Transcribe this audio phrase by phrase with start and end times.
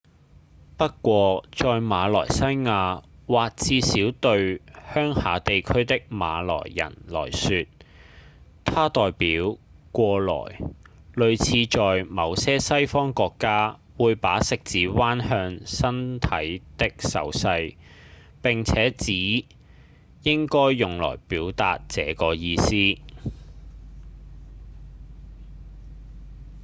[0.77, 4.57] 不過在馬來西亞或至少對
[4.95, 7.67] 鄉下地區的馬來人來說
[8.65, 9.59] 它代表
[9.93, 10.59] 「過來」
[11.13, 17.75] 類似在某些西方國家會把食指彎向身體的手勢
[18.41, 19.45] 並且只
[20.23, 22.75] 應該用來表達這個意思